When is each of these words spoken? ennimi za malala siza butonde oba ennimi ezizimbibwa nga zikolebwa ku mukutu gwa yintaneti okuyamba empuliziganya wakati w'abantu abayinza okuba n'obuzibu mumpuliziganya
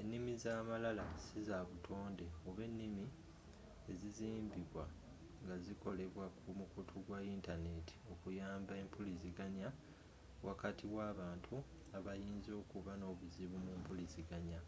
ennimi 0.00 0.32
za 0.44 0.52
malala 0.68 1.06
siza 1.26 1.56
butonde 1.70 2.26
oba 2.48 2.62
ennimi 2.68 3.04
ezizimbibwa 3.90 4.84
nga 5.42 5.54
zikolebwa 5.64 6.24
ku 6.38 6.50
mukutu 6.58 6.94
gwa 7.06 7.18
yintaneti 7.26 7.94
okuyamba 8.12 8.72
empuliziganya 8.82 9.68
wakati 10.48 10.84
w'abantu 10.94 11.54
abayinza 11.96 12.52
okuba 12.62 12.92
n'obuzibu 12.96 13.56
mumpuliziganya 13.66 14.60